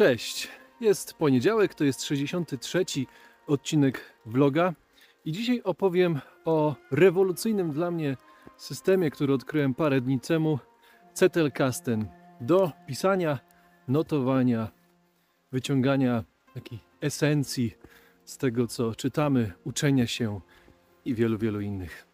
Cześć, 0.00 0.48
jest 0.80 1.14
poniedziałek, 1.14 1.74
to 1.74 1.84
jest 1.84 2.02
63 2.02 2.84
odcinek 3.46 4.00
vloga 4.26 4.74
i 5.24 5.32
dzisiaj 5.32 5.62
opowiem 5.64 6.20
o 6.44 6.76
rewolucyjnym 6.90 7.72
dla 7.72 7.90
mnie 7.90 8.16
systemie, 8.56 9.10
który 9.10 9.34
odkryłem 9.34 9.74
parę 9.74 10.00
dni 10.00 10.20
temu, 10.20 10.58
Zettelkasten, 11.14 12.08
do 12.40 12.72
pisania, 12.86 13.38
notowania, 13.88 14.70
wyciągania 15.52 16.24
takiej 16.54 16.78
esencji 17.00 17.74
z 18.24 18.36
tego, 18.36 18.66
co 18.66 18.94
czytamy, 18.94 19.52
uczenia 19.64 20.06
się 20.06 20.40
i 21.04 21.14
wielu, 21.14 21.38
wielu 21.38 21.60
innych. 21.60 22.09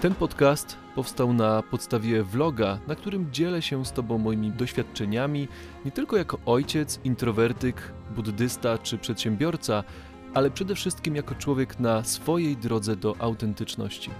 Ten 0.00 0.14
podcast 0.14 0.76
powstał 0.94 1.32
na 1.32 1.62
podstawie 1.62 2.22
vloga, 2.22 2.78
na 2.86 2.94
którym 2.94 3.32
dzielę 3.32 3.62
się 3.62 3.84
z 3.84 3.92
Tobą 3.92 4.18
moimi 4.18 4.50
doświadczeniami, 4.50 5.48
nie 5.84 5.90
tylko 5.90 6.16
jako 6.16 6.38
ojciec, 6.46 7.00
introwertyk, 7.04 7.92
buddysta 8.16 8.78
czy 8.78 8.98
przedsiębiorca, 8.98 9.84
ale 10.34 10.50
przede 10.50 10.74
wszystkim 10.74 11.16
jako 11.16 11.34
człowiek 11.34 11.80
na 11.80 12.04
swojej 12.04 12.56
drodze 12.56 12.96
do 12.96 13.16
autentyczności. 13.18 14.10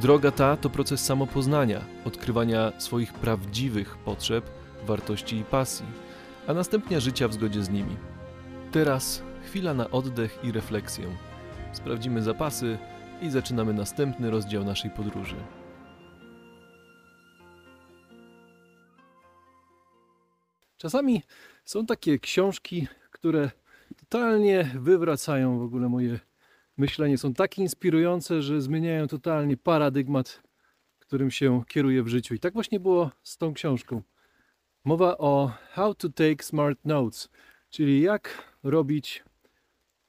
Droga 0.00 0.30
ta 0.30 0.56
to 0.56 0.70
proces 0.70 1.04
samopoznania, 1.04 1.80
odkrywania 2.04 2.72
swoich 2.78 3.12
prawdziwych 3.12 3.96
potrzeb, 3.96 4.50
wartości 4.86 5.36
i 5.36 5.44
pasji, 5.44 5.86
a 6.46 6.54
następnie 6.54 7.00
życia 7.00 7.28
w 7.28 7.34
zgodzie 7.34 7.62
z 7.62 7.70
nimi. 7.70 7.96
Teraz 8.72 9.22
chwila 9.44 9.74
na 9.74 9.90
oddech 9.90 10.38
i 10.42 10.52
refleksję. 10.52 11.04
Sprawdzimy 11.72 12.22
zapasy 12.22 12.78
i 13.24 13.30
zaczynamy 13.30 13.72
następny 13.72 14.30
rozdział 14.30 14.64
naszej 14.64 14.90
podróży. 14.90 15.36
Czasami 20.76 21.22
są 21.64 21.86
takie 21.86 22.18
książki, 22.18 22.86
które 23.10 23.50
totalnie 23.96 24.70
wywracają 24.74 25.58
w 25.58 25.62
ogóle 25.62 25.88
moje 25.88 26.20
myślenie. 26.76 27.18
Są 27.18 27.34
tak 27.34 27.58
inspirujące, 27.58 28.42
że 28.42 28.60
zmieniają 28.60 29.06
totalnie 29.06 29.56
paradygmat, 29.56 30.42
którym 30.98 31.30
się 31.30 31.62
kieruję 31.68 32.02
w 32.02 32.08
życiu. 32.08 32.34
I 32.34 32.38
tak 32.38 32.54
właśnie 32.54 32.80
było 32.80 33.10
z 33.22 33.36
tą 33.36 33.54
książką. 33.54 34.02
Mowa 34.84 35.18
o 35.18 35.52
How 35.70 35.94
to 35.94 36.08
Take 36.08 36.44
Smart 36.44 36.84
Notes, 36.84 37.28
czyli 37.70 38.00
jak 38.00 38.54
robić 38.62 39.24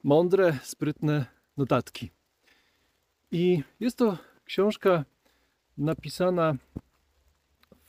mądre, 0.03 0.59
sprytne 0.63 1.25
notatki. 1.57 2.14
I 3.31 3.63
jest 3.79 3.97
to 3.97 4.17
książka 4.45 5.05
napisana 5.77 6.55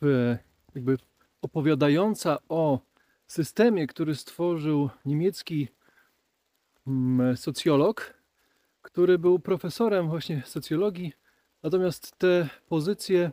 w, 0.02 0.36
jakby 0.74 0.98
opowiadająca 1.42 2.38
o 2.48 2.80
systemie, 3.26 3.86
który 3.86 4.14
stworzył 4.14 4.90
niemiecki 5.04 5.68
mm, 6.86 7.36
socjolog, 7.36 8.14
który 8.82 9.18
był 9.18 9.38
profesorem 9.38 10.08
właśnie 10.08 10.42
socjologii, 10.46 11.12
natomiast 11.62 12.18
te 12.18 12.48
pozycje 12.68 13.30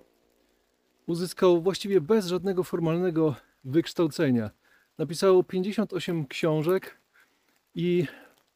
uzyskał 1.05 1.61
właściwie 1.61 2.01
bez 2.01 2.27
żadnego 2.27 2.63
formalnego 2.63 3.35
wykształcenia. 3.63 4.49
Napisał 4.97 5.43
58 5.43 6.27
książek 6.27 6.97
i 7.75 8.05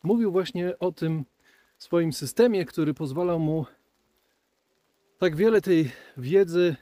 mówił 0.03 0.31
właśnie 0.31 0.79
o 0.79 0.91
tym, 0.91 1.25
swoim 1.77 2.13
systemie, 2.13 2.65
który 2.65 2.93
pozwalał 2.93 3.39
mu 3.39 3.65
tak 5.17 5.35
wiele 5.35 5.61
tej 5.61 5.91
wiedzy 6.17 6.75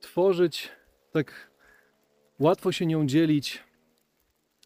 tworzyć, 0.00 0.68
tak 1.12 1.50
łatwo 2.38 2.72
się 2.72 2.86
nią 2.86 3.06
dzielić. 3.06 3.64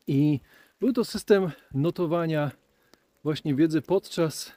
I 0.07 0.41
był 0.81 0.93
to 0.93 1.05
system 1.05 1.51
notowania 1.75 2.51
właśnie 3.23 3.55
wiedzy 3.55 3.83
podczas 3.83 4.53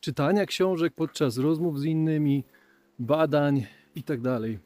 czytania 0.00 0.46
książek, 0.46 0.94
podczas 0.94 1.38
rozmów 1.38 1.80
z 1.80 1.84
innymi, 1.84 2.44
badań 2.98 3.66
itd. 3.94 4.40
Tak 4.40 4.60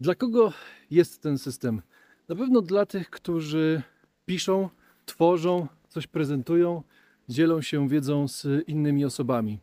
dla 0.00 0.14
kogo 0.14 0.52
jest 0.90 1.22
ten 1.22 1.38
system? 1.38 1.82
Na 2.28 2.36
pewno 2.36 2.62
dla 2.62 2.86
tych, 2.86 3.10
którzy 3.10 3.82
piszą, 4.26 4.68
tworzą, 5.06 5.66
coś 5.88 6.06
prezentują, 6.06 6.82
dzielą 7.30 7.62
się 7.62 7.88
wiedzą 7.88 8.28
z 8.28 8.68
innymi 8.68 9.04
osobami. 9.04 9.58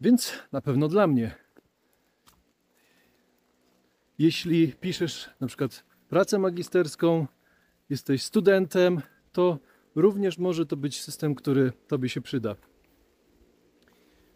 Więc 0.00 0.32
na 0.52 0.60
pewno 0.60 0.88
dla 0.88 1.06
mnie. 1.06 1.34
Jeśli 4.18 4.72
piszesz 4.72 5.30
na 5.40 5.46
przykład 5.46 5.84
pracę 6.08 6.38
magisterską, 6.38 7.26
jesteś 7.90 8.22
studentem, 8.22 9.00
to 9.32 9.58
również 9.94 10.38
może 10.38 10.66
to 10.66 10.76
być 10.76 11.00
system, 11.00 11.34
który 11.34 11.72
Tobie 11.88 12.08
się 12.08 12.20
przyda. 12.20 12.56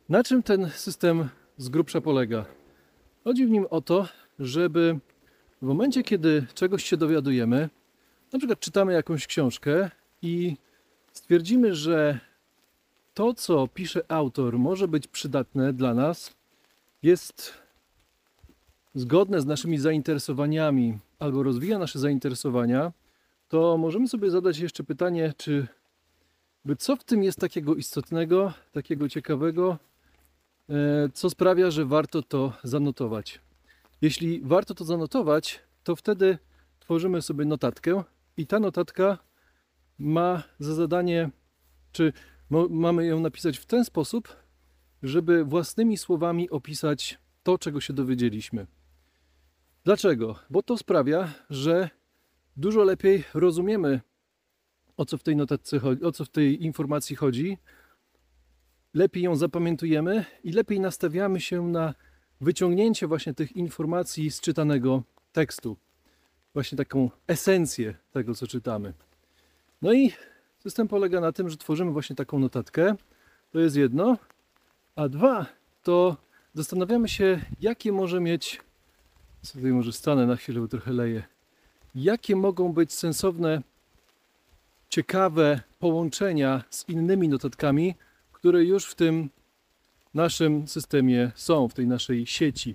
Na 0.08 0.24
czym 0.24 0.42
ten 0.42 0.70
system 0.70 1.28
z 1.56 1.68
grubsza 1.68 2.00
polega? 2.00 2.44
Chodzi 3.24 3.46
w 3.46 3.50
nim 3.50 3.66
o 3.70 3.80
to, 3.80 4.08
żeby 4.38 4.98
w 5.62 5.66
momencie, 5.66 6.02
kiedy 6.02 6.46
czegoś 6.54 6.84
się 6.84 6.96
dowiadujemy, 6.96 7.68
na 8.32 8.38
przykład 8.38 8.60
czytamy 8.60 8.92
jakąś 8.92 9.26
książkę 9.26 9.90
i 10.22 10.56
stwierdzimy, 11.14 11.74
że 11.74 12.20
to, 13.14 13.34
co 13.34 13.68
pisze 13.68 14.02
autor, 14.08 14.58
może 14.58 14.88
być 14.88 15.06
przydatne 15.06 15.72
dla 15.72 15.94
nas, 15.94 16.34
jest 17.02 17.54
zgodne 18.94 19.40
z 19.40 19.46
naszymi 19.46 19.78
zainteresowaniami 19.78 20.98
albo 21.18 21.42
rozwija 21.42 21.78
nasze 21.78 21.98
zainteresowania, 21.98 22.92
to 23.48 23.78
możemy 23.78 24.08
sobie 24.08 24.30
zadać 24.30 24.58
jeszcze 24.58 24.84
pytanie, 24.84 25.32
czy 25.36 25.66
by 26.64 26.76
co 26.76 26.96
w 26.96 27.04
tym 27.04 27.22
jest 27.22 27.40
takiego 27.40 27.74
istotnego, 27.74 28.52
takiego 28.72 29.08
ciekawego, 29.08 29.78
e, 30.70 30.74
co 31.14 31.30
sprawia, 31.30 31.70
że 31.70 31.84
warto 31.84 32.22
to 32.22 32.52
zanotować. 32.64 33.40
Jeśli 34.02 34.40
warto 34.40 34.74
to 34.74 34.84
zanotować, 34.84 35.60
to 35.84 35.96
wtedy 35.96 36.38
tworzymy 36.80 37.22
sobie 37.22 37.44
notatkę 37.44 38.04
i 38.36 38.46
ta 38.46 38.60
notatka 38.60 39.18
ma 39.98 40.42
za 40.58 40.74
zadanie, 40.74 41.30
czy 41.92 42.12
mamy 42.70 43.06
ją 43.06 43.20
napisać 43.20 43.58
w 43.58 43.66
ten 43.66 43.84
sposób, 43.84 44.36
żeby 45.02 45.44
własnymi 45.44 45.96
słowami 45.96 46.50
opisać 46.50 47.18
to, 47.42 47.58
czego 47.58 47.80
się 47.80 47.92
dowiedzieliśmy. 47.92 48.66
Dlaczego? 49.84 50.38
Bo 50.50 50.62
to 50.62 50.78
sprawia, 50.78 51.34
że 51.50 51.90
dużo 52.56 52.84
lepiej 52.84 53.24
rozumiemy, 53.34 54.00
o 54.96 55.04
co 55.04 55.18
w 55.18 55.22
tej 55.22 55.36
notatce 55.36 55.78
chodzi, 55.78 56.04
o 56.04 56.12
co 56.12 56.24
w 56.24 56.28
tej 56.28 56.64
informacji 56.64 57.16
chodzi, 57.16 57.58
lepiej 58.94 59.22
ją 59.22 59.36
zapamiętujemy 59.36 60.24
i 60.44 60.52
lepiej 60.52 60.80
nastawiamy 60.80 61.40
się 61.40 61.68
na 61.68 61.94
wyciągnięcie 62.40 63.06
właśnie 63.06 63.34
tych 63.34 63.56
informacji 63.56 64.30
z 64.30 64.40
czytanego 64.40 65.02
tekstu. 65.32 65.76
Właśnie 66.54 66.78
taką 66.78 67.10
esencję 67.26 67.94
tego, 68.10 68.34
co 68.34 68.46
czytamy. 68.46 68.94
No 69.84 69.92
i 69.92 70.12
system 70.58 70.88
polega 70.88 71.20
na 71.20 71.32
tym, 71.32 71.50
że 71.50 71.56
tworzymy 71.56 71.90
właśnie 71.90 72.16
taką 72.16 72.38
notatkę. 72.38 72.94
To 73.52 73.60
jest 73.60 73.76
jedno. 73.76 74.18
A 74.96 75.08
dwa, 75.08 75.46
to 75.82 76.16
zastanawiamy 76.54 77.08
się, 77.08 77.40
jakie 77.60 77.92
może 77.92 78.20
mieć. 78.20 78.60
Sobie 79.42 79.72
może 79.72 79.92
stanę 79.92 80.26
na 80.26 80.36
chwilę, 80.36 80.60
bo 80.60 80.68
trochę 80.68 80.92
leję. 80.92 81.22
Jakie 81.94 82.36
mogą 82.36 82.72
być 82.72 82.92
sensowne, 82.92 83.62
ciekawe 84.88 85.60
połączenia 85.78 86.64
z 86.70 86.88
innymi 86.88 87.28
notatkami, 87.28 87.94
które 88.32 88.64
już 88.64 88.86
w 88.86 88.94
tym 88.94 89.30
naszym 90.14 90.68
systemie 90.68 91.32
są, 91.34 91.68
w 91.68 91.74
tej 91.74 91.86
naszej 91.86 92.26
sieci. 92.26 92.74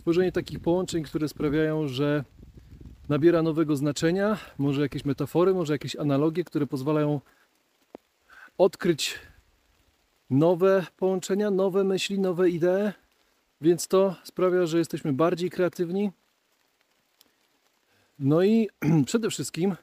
Tworzenie 0.00 0.32
takich 0.32 0.60
połączeń, 0.60 1.02
które 1.02 1.28
sprawiają, 1.28 1.88
że 1.88 2.24
nabiera 3.12 3.42
nowego 3.42 3.76
znaczenia, 3.76 4.38
może 4.58 4.82
jakieś 4.82 5.04
metafory, 5.04 5.54
może 5.54 5.72
jakieś 5.72 5.96
analogie, 5.96 6.44
które 6.44 6.66
pozwalają 6.66 7.20
odkryć 8.58 9.18
nowe 10.30 10.86
połączenia, 10.96 11.50
nowe 11.50 11.84
myśli, 11.84 12.18
nowe 12.18 12.50
idee, 12.50 12.92
więc 13.60 13.88
to 13.88 14.16
sprawia, 14.24 14.66
że 14.66 14.78
jesteśmy 14.78 15.12
bardziej 15.12 15.50
kreatywni. 15.50 16.10
No 18.18 18.42
i 18.42 18.68
przede 19.08 19.30
wszystkim 19.30 19.76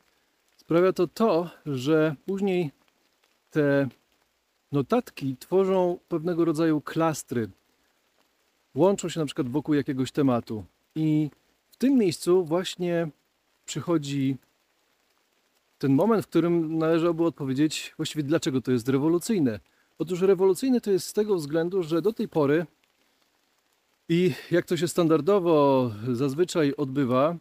sprawia 0.58 0.94
to 0.94 1.08
to, 1.08 1.50
że 1.66 2.16
później 2.26 2.72
te 3.52 3.90
notatki 4.72 5.38
tworzą 5.38 6.00
pewnego 6.08 6.46
rodzaju 6.46 6.82
klastry. 6.82 7.50
Łączą 8.76 9.10
się 9.10 9.20
na 9.20 9.26
przykład 9.26 9.50
wokół 9.50 9.76
jakiegoś 9.76 10.12
tematu. 10.12 10.66
I 10.96 11.30
w 11.72 11.78
tym 11.78 11.98
miejscu 11.98 12.46
właśnie 12.46 13.10
przychodzi 13.70 14.38
ten 15.78 15.94
moment, 15.94 16.26
w 16.26 16.28
którym 16.28 16.78
należałoby 16.78 17.24
odpowiedzieć 17.24 17.94
właściwie 17.98 18.24
dlaczego 18.24 18.62
to 18.62 18.72
jest 18.72 18.90
rewolucyjne. 18.90 19.60
Otóż 20.00 20.22
rewolucyjne 20.22 20.82
to 20.82 20.92
jest 20.92 21.08
z 21.08 21.14
tego 21.14 21.36
względu, 21.36 21.84
że 21.84 22.02
do 22.02 22.14
tej 22.14 22.28
pory 22.28 22.66
i 24.10 24.34
jak 24.52 24.66
to 24.66 24.78
się 24.78 24.88
standardowo 24.88 25.92
zazwyczaj 26.14 26.74
odbywa, 26.78 27.36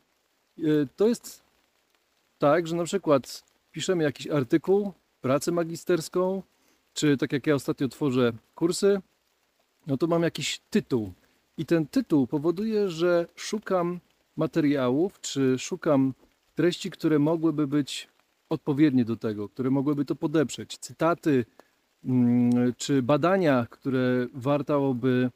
e, 0.59 0.63
to 0.97 1.09
jest 1.09 1.43
tak, 2.39 2.67
że 2.67 2.77
na 2.77 2.85
przykład 2.85 3.43
piszemy 3.73 4.05
jakiś 4.05 4.27
artykuł, 4.27 4.93
pracę 5.21 5.53
magisterską, 5.53 6.43
czy 6.95 7.17
tak 7.17 7.33
jak 7.33 7.47
ja 7.47 7.55
ostatnio 7.55 7.89
tworzę 7.89 8.33
kursy, 8.55 9.01
no 9.87 9.97
to 9.97 10.07
mam 10.07 10.23
jakiś 10.23 10.61
tytuł. 10.71 11.13
I 11.59 11.67
ten 11.67 11.87
tytuł 11.87 12.27
powoduje, 12.27 12.89
że 12.89 13.27
szukam 13.37 14.01
materiałów, 14.39 15.21
czy 15.21 15.59
szukam 15.59 16.15
treści, 16.55 16.91
które 16.91 17.19
mogłyby 17.19 17.67
być 17.67 18.09
odpowiednie 18.49 19.05
do 19.05 19.17
tego, 19.17 19.49
które 19.49 19.71
mogłyby 19.71 20.05
to 20.05 20.15
podeprzeć. 20.15 20.79
Cytaty, 20.79 21.45
mm, 22.05 22.75
czy 22.77 23.03
badania, 23.03 23.67
które 23.71 24.27
warto 24.35 24.95
by 24.95 25.31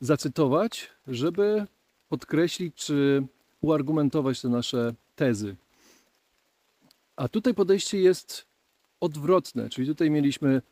zacytować, 0.00 0.90
żeby 1.06 1.66
podkreślić 2.08 2.74
czy 2.74 3.26
uargumentować 3.60 4.40
te 4.40 4.48
nasze 4.48 4.94
tezy. 5.16 5.56
A 7.16 7.28
tutaj 7.28 7.54
podejście 7.54 7.98
jest 7.98 8.46
odwrotne, 9.00 9.68
czyli 9.68 9.86
tutaj 9.86 10.10
mieliśmy 10.10 10.62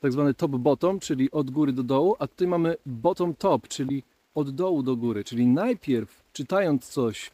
tak 0.00 0.12
zwany 0.12 0.34
top-bottom, 0.34 1.00
czyli 1.00 1.30
od 1.30 1.50
góry 1.50 1.72
do 1.72 1.82
dołu, 1.82 2.16
a 2.18 2.26
tutaj 2.26 2.48
mamy 2.48 2.76
bottom-top, 2.86 3.68
czyli 3.68 4.02
od 4.34 4.50
dołu 4.50 4.82
do 4.82 4.96
góry. 4.96 5.24
Czyli 5.24 5.46
najpierw 5.46 6.24
czytając 6.32 6.88
coś, 6.88 7.30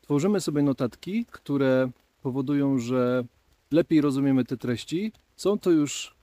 tworzymy 0.00 0.40
sobie 0.40 0.62
notatki, 0.62 1.26
które 1.30 1.90
powodują, 2.22 2.78
że 2.78 3.24
lepiej 3.70 4.00
rozumiemy 4.00 4.44
te 4.44 4.56
treści. 4.56 5.12
Są 5.36 5.58
to 5.58 5.70
już 5.70 6.14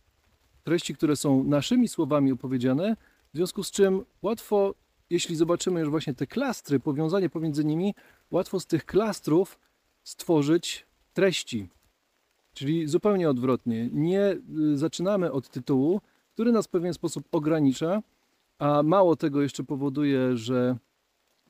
treści, 0.63 0.95
które 0.95 1.15
są 1.15 1.43
naszymi 1.43 1.87
słowami 1.87 2.31
opowiedziane, 2.31 2.95
w 3.33 3.37
związku 3.37 3.63
z 3.63 3.71
czym 3.71 4.05
łatwo, 4.21 4.75
jeśli 5.09 5.35
zobaczymy 5.35 5.79
już 5.79 5.89
właśnie 5.89 6.13
te 6.13 6.27
klastry, 6.27 6.79
powiązanie 6.79 7.29
pomiędzy 7.29 7.65
nimi, 7.65 7.95
łatwo 8.31 8.59
z 8.59 8.65
tych 8.65 8.85
klastrów 8.85 9.59
stworzyć 10.03 10.85
treści. 11.13 11.67
Czyli 12.53 12.87
zupełnie 12.87 13.29
odwrotnie. 13.29 13.89
Nie 13.91 14.37
y, 14.73 14.77
zaczynamy 14.77 15.31
od 15.31 15.49
tytułu, 15.49 16.01
który 16.33 16.51
nas 16.51 16.67
w 16.67 16.69
pewien 16.69 16.93
sposób 16.93 17.27
ogranicza, 17.31 18.01
a 18.61 18.83
mało 18.83 19.15
tego 19.15 19.41
jeszcze 19.41 19.63
powoduje, 19.63 20.37
że 20.37 20.77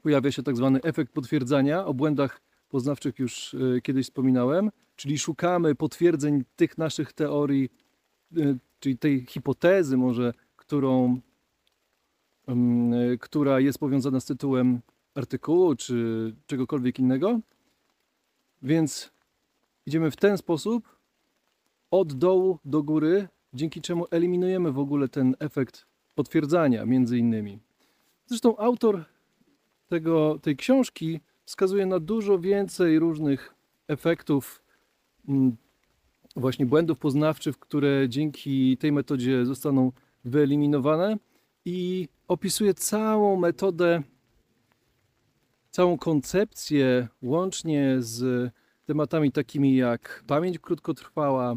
pojawia 0.01 0.31
się 0.31 0.43
tak 0.43 0.57
zwany 0.57 0.81
efekt 0.81 1.13
potwierdzania. 1.13 1.85
O 1.85 1.93
błędach 1.93 2.41
poznawczych 2.69 3.19
już 3.19 3.53
y, 3.53 3.79
kiedyś 3.83 4.05
wspominałem, 4.05 4.71
czyli 4.95 5.19
szukamy 5.19 5.75
potwierdzeń 5.75 6.43
tych 6.55 6.77
naszych 6.77 7.13
teorii, 7.13 7.69
y, 8.37 8.57
czyli 8.79 8.97
tej 8.97 9.25
hipotezy 9.25 9.97
może, 9.97 10.33
którą, 10.55 11.21
która 13.19 13.59
jest 13.59 13.79
powiązana 13.79 14.19
z 14.19 14.25
tytułem 14.25 14.81
artykułu 15.15 15.75
czy 15.75 15.95
czegokolwiek 16.47 16.99
innego. 16.99 17.39
Więc 18.61 19.11
idziemy 19.85 20.11
w 20.11 20.15
ten 20.15 20.37
sposób 20.37 20.99
od 21.91 22.13
dołu 22.13 22.59
do 22.65 22.83
góry, 22.83 23.27
dzięki 23.53 23.81
czemu 23.81 24.05
eliminujemy 24.11 24.71
w 24.71 24.79
ogóle 24.79 25.07
ten 25.07 25.35
efekt 25.39 25.90
potwierdzania 26.15 26.85
między 26.85 27.17
innymi. 27.17 27.59
Zresztą 28.25 28.57
autor 28.57 29.05
tego, 29.87 30.39
tej 30.41 30.55
książki 30.55 31.19
wskazuje 31.45 31.85
na 31.85 31.99
dużo 31.99 32.39
więcej 32.39 32.99
różnych 32.99 33.53
efektów, 33.87 34.63
mm, 35.27 35.55
właśnie 36.35 36.65
błędów 36.65 36.99
poznawczych, 36.99 37.59
które 37.59 38.09
dzięki 38.09 38.77
tej 38.77 38.91
metodzie 38.91 39.45
zostaną 39.45 39.91
wyeliminowane 40.25 41.17
i 41.65 42.07
opisuje 42.27 42.73
całą 42.73 43.39
metodę, 43.39 44.03
całą 45.71 45.97
koncepcję 45.97 47.07
łącznie 47.21 47.95
z 47.99 48.51
tematami 48.85 49.31
takimi 49.31 49.75
jak 49.75 50.23
pamięć 50.27 50.59
krótkotrwała, 50.59 51.55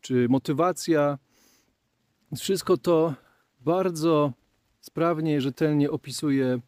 czy 0.00 0.28
motywacja. 0.28 1.18
Wszystko 2.36 2.76
to 2.76 3.14
bardzo 3.66 4.32
sprawnie, 4.80 5.40
rzetelnie 5.40 5.90
opisuje, 5.90 6.60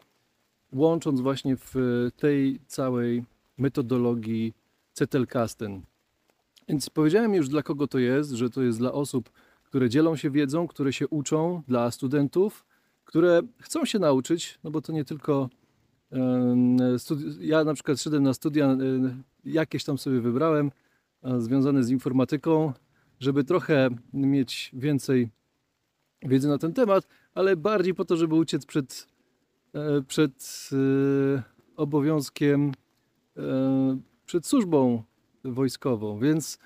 łącząc 0.72 1.20
właśnie 1.20 1.56
w 1.56 1.74
tej 2.16 2.60
całej 2.66 3.24
metodologii 3.58 4.54
Cetelkasten. 4.92 5.82
Więc 6.68 6.90
powiedziałem 6.90 7.34
już 7.34 7.48
dla 7.48 7.62
kogo 7.62 7.86
to 7.86 7.98
jest, 7.98 8.30
że 8.30 8.50
to 8.50 8.62
jest 8.62 8.78
dla 8.78 8.92
osób, 8.92 9.30
które 9.64 9.88
dzielą 9.88 10.16
się 10.16 10.30
wiedzą, 10.30 10.68
które 10.68 10.92
się 10.92 11.08
uczą, 11.08 11.62
dla 11.68 11.90
studentów, 11.90 12.66
które 13.04 13.40
chcą 13.58 13.84
się 13.84 13.98
nauczyć, 13.98 14.58
no 14.64 14.70
bo 14.70 14.80
to 14.80 14.92
nie 14.92 15.04
tylko 15.04 15.48
ja 17.40 17.64
na 17.64 17.74
przykład 17.74 18.00
szedłem 18.00 18.22
na 18.22 18.34
studia, 18.34 18.76
jakieś 19.44 19.84
tam 19.84 19.98
sobie 19.98 20.20
wybrałem, 20.20 20.70
związane 21.38 21.84
z 21.84 21.90
informatyką, 21.90 22.72
żeby 23.20 23.44
trochę 23.44 23.88
mieć 24.12 24.70
więcej 24.72 25.28
wiedzy 26.22 26.48
na 26.48 26.58
ten 26.58 26.72
temat, 26.72 27.06
ale 27.34 27.56
bardziej 27.56 27.94
po 27.94 28.04
to, 28.04 28.16
żeby 28.16 28.34
uciec 28.34 28.66
przed, 28.66 29.06
e, 29.74 30.02
przed 30.02 30.70
e, 30.72 31.42
obowiązkiem, 31.76 32.72
e, 33.36 33.42
przed 34.26 34.46
służbą 34.46 35.02
wojskową. 35.44 36.18
Więc 36.18 36.58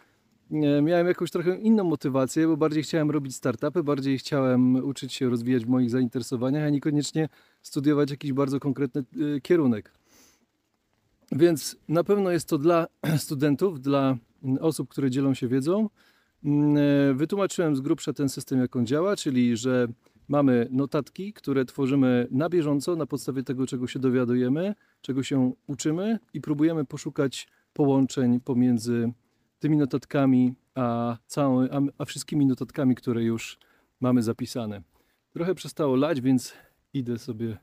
miałem 0.83 1.07
jakąś 1.07 1.31
trochę 1.31 1.57
inną 1.57 1.85
motywację, 1.85 2.47
bo 2.47 2.57
bardziej 2.57 2.83
chciałem 2.83 3.11
robić 3.11 3.37
startupy, 3.37 3.83
bardziej 3.83 4.19
chciałem 4.19 4.77
uczyć 4.77 5.13
się 5.13 5.29
rozwijać 5.29 5.65
w 5.65 5.69
moich 5.69 5.91
zainteresowaniach, 5.91 6.65
a 6.65 6.71
niekoniecznie 6.71 7.29
studiować 7.63 8.11
jakiś 8.11 8.33
bardzo 8.33 8.61
konkretny 8.61 9.05
kierunek. 9.43 9.93
Więc 11.33 11.77
na 11.89 12.05
pewno 12.05 12.31
jest 12.31 12.49
to 12.49 12.59
dla 12.59 12.87
studentów, 13.19 13.81
dla 13.81 14.17
osób, 14.61 14.89
które 14.89 15.11
dzielą 15.11 15.35
się 15.35 15.49
wiedzą. 15.49 15.89
Mm, 16.45 16.77
e, 16.77 17.15
wytłumaczyłem 17.15 17.77
z 17.77 17.81
grubsza 17.81 18.13
ten 18.13 18.29
system, 18.29 18.59
jak 18.59 18.77
on 18.77 18.87
działa, 18.87 19.17
czyli 19.17 19.57
że 19.57 19.89
mamy 20.29 20.69
notatki, 20.71 21.33
które 21.33 21.65
tworzymy 21.65 22.27
na 22.31 22.49
bieżąco 22.49 22.97
na 22.97 23.07
podstawie 23.07 23.43
tego, 23.43 23.67
czego 23.67 23.87
się 23.87 23.99
dowiadujemy, 23.99 24.75
czego 25.01 25.23
się 25.23 25.53
uczymy 25.67 26.19
i 26.35 26.41
próbujemy 26.41 26.85
poszukać 26.85 27.49
połączeń 27.73 28.41
pomiędzy 28.41 29.13
tymi 29.59 29.77
notatkami 29.77 30.55
a, 30.75 31.17
cały, 31.27 31.73
a, 31.73 31.81
a 31.99 32.05
wszystkimi 32.05 32.47
notatkami, 32.47 32.95
które 32.95 33.23
już 33.23 33.59
mamy 34.01 34.23
zapisane. 34.23 34.83
Trochę 35.33 35.55
przestało 35.55 35.97
lać, 35.97 36.21
więc 36.21 36.55
idę 36.95 37.19
sobie 37.19 37.59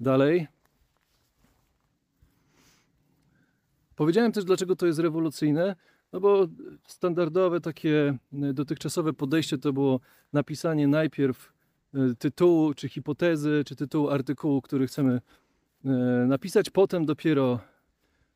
dalej. 0.00 0.46
Powiedziałem 3.96 4.32
też, 4.32 4.44
dlaczego 4.44 4.76
to 4.76 4.86
jest 4.86 4.98
rewolucyjne. 4.98 5.76
No 6.14 6.20
bo 6.20 6.46
standardowe 6.86 7.60
takie 7.60 8.18
e, 8.42 8.52
dotychczasowe 8.52 9.12
podejście 9.12 9.58
to 9.58 9.72
było 9.72 10.00
napisanie 10.32 10.88
najpierw 10.88 11.52
e, 11.94 11.98
tytułu, 12.18 12.74
czy 12.74 12.88
hipotezy, 12.88 13.62
czy 13.66 13.76
tytułu 13.76 14.10
artykułu, 14.10 14.62
który 14.62 14.86
chcemy 14.86 15.20
e, 15.84 15.88
napisać, 16.28 16.70
potem 16.70 17.06
dopiero 17.06 17.60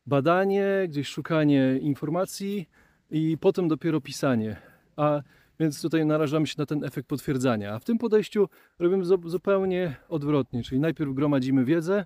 badanie, 0.05 0.85
gdzieś 0.89 1.07
szukanie 1.07 1.77
informacji 1.81 2.69
i 3.11 3.37
potem 3.37 3.67
dopiero 3.67 4.01
pisanie. 4.01 4.55
A 4.95 5.21
więc 5.59 5.81
tutaj 5.81 6.05
narażamy 6.05 6.47
się 6.47 6.55
na 6.57 6.65
ten 6.65 6.83
efekt 6.83 7.07
potwierdzania. 7.07 7.73
A 7.73 7.79
w 7.79 7.85
tym 7.85 7.97
podejściu 7.97 8.49
robimy 8.79 9.03
zupełnie 9.25 9.95
odwrotnie, 10.09 10.63
czyli 10.63 10.79
najpierw 10.79 11.13
gromadzimy 11.13 11.65
wiedzę, 11.65 12.05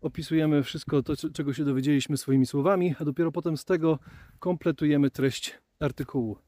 opisujemy 0.00 0.62
wszystko 0.62 1.02
to, 1.02 1.14
czego 1.32 1.54
się 1.54 1.64
dowiedzieliśmy 1.64 2.16
swoimi 2.16 2.46
słowami, 2.46 2.94
a 2.98 3.04
dopiero 3.04 3.32
potem 3.32 3.56
z 3.56 3.64
tego 3.64 3.98
kompletujemy 4.38 5.10
treść 5.10 5.58
artykułu. 5.80 6.38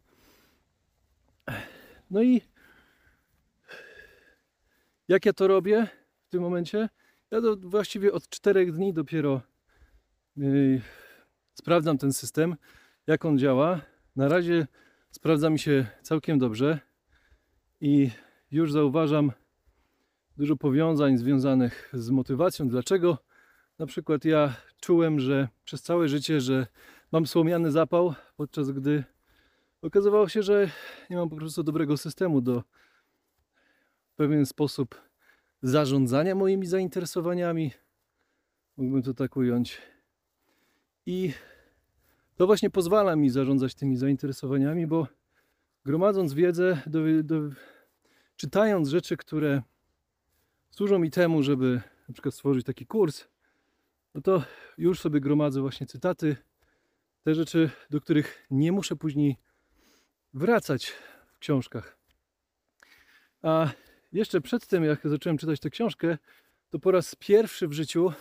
No 2.10 2.22
i 2.22 2.40
jak 5.08 5.26
ja 5.26 5.32
to 5.32 5.48
robię 5.48 5.86
w 6.26 6.28
tym 6.28 6.42
momencie? 6.42 6.88
Ja 7.30 7.40
to 7.40 7.56
właściwie 7.56 8.12
od 8.12 8.28
czterech 8.28 8.72
dni 8.72 8.92
dopiero 8.92 9.40
yy, 10.36 10.80
sprawdzam 11.54 11.98
ten 11.98 12.12
system, 12.12 12.56
jak 13.06 13.24
on 13.24 13.38
działa. 13.38 13.80
Na 14.16 14.28
razie 14.28 14.66
sprawdza 15.10 15.50
mi 15.50 15.58
się 15.58 15.86
całkiem 16.02 16.38
dobrze 16.38 16.78
i 17.80 18.10
już 18.50 18.72
zauważam 18.72 19.32
dużo 20.36 20.56
powiązań 20.56 21.18
związanych 21.18 21.90
z 21.92 22.10
motywacją. 22.10 22.68
Dlaczego? 22.68 23.18
Na 23.82 23.86
przykład 23.86 24.24
ja 24.24 24.56
czułem, 24.80 25.20
że 25.20 25.48
przez 25.64 25.82
całe 25.82 26.08
życie, 26.08 26.40
że 26.40 26.66
mam 27.12 27.26
słomiany 27.26 27.70
zapał, 27.70 28.14
podczas 28.36 28.70
gdy 28.70 29.04
okazywało 29.82 30.28
się, 30.28 30.42
że 30.42 30.70
nie 31.10 31.16
mam 31.16 31.28
po 31.28 31.36
prostu 31.36 31.62
dobrego 31.62 31.96
systemu 31.96 32.40
do 32.40 32.62
w 34.12 34.14
pewien 34.16 34.46
sposób 34.46 35.00
zarządzania 35.62 36.34
moimi 36.34 36.66
zainteresowaniami. 36.66 37.70
Mógłbym 38.76 39.02
to 39.02 39.14
tak 39.14 39.36
ująć. 39.36 39.78
I 41.06 41.32
to 42.36 42.46
właśnie 42.46 42.70
pozwala 42.70 43.16
mi 43.16 43.30
zarządzać 43.30 43.74
tymi 43.74 43.96
zainteresowaniami, 43.96 44.86
bo 44.86 45.06
gromadząc 45.84 46.34
wiedzę, 46.34 46.82
do, 46.86 47.00
do, 47.22 47.40
czytając 48.36 48.88
rzeczy, 48.88 49.16
które 49.16 49.62
służą 50.70 50.98
mi 50.98 51.10
temu, 51.10 51.42
żeby 51.42 51.80
na 52.08 52.12
przykład 52.12 52.34
stworzyć 52.34 52.66
taki 52.66 52.86
kurs, 52.86 53.31
no 54.14 54.20
to 54.20 54.44
już 54.78 55.00
sobie 55.00 55.20
gromadzę 55.20 55.60
właśnie 55.60 55.86
cytaty 55.86 56.36
te 57.22 57.34
rzeczy, 57.34 57.70
do 57.90 58.00
których 58.00 58.46
nie 58.50 58.72
muszę 58.72 58.96
później 58.96 59.36
wracać 60.34 60.92
w 61.34 61.38
książkach. 61.38 61.98
A 63.42 63.70
jeszcze 64.12 64.40
przed 64.40 64.66
tym, 64.66 64.84
jak 64.84 65.00
zacząłem 65.04 65.38
czytać 65.38 65.60
tę 65.60 65.70
książkę, 65.70 66.18
to 66.70 66.78
po 66.78 66.90
raz 66.90 67.14
pierwszy 67.14 67.68
w 67.68 67.72
życiu 67.72 68.12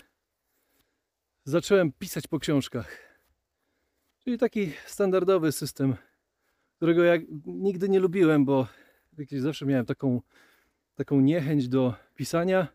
zacząłem 1.44 1.92
pisać 1.92 2.28
po 2.28 2.40
książkach. 2.40 2.98
Czyli 4.24 4.38
taki 4.38 4.72
standardowy 4.86 5.52
system, 5.52 5.96
którego 6.76 7.04
ja 7.04 7.16
nigdy 7.46 7.90
nie 7.90 8.00
lubiłem, 8.00 8.46
bo 8.46 8.68
zawsze 9.32 9.66
miałem 9.66 9.86
taką, 9.86 10.22
taką 10.96 11.20
niechęć 11.20 11.68
do 11.68 11.94
pisania, 12.16 12.68